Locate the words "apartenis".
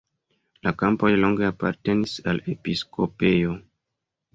1.49-2.19